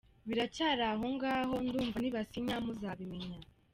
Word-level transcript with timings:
Biracyari 0.27 0.83
aho 0.91 1.05
ngaho 1.15 1.55
ndumva 1.65 1.97
nibasinya 1.99 2.55
muzabimenya. 2.65 3.39